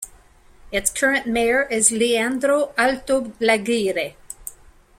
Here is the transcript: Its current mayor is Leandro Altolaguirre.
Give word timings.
Its 0.71 0.89
current 0.89 1.27
mayor 1.27 1.61
is 1.69 1.91
Leandro 1.91 2.73
Altolaguirre. 2.75 4.15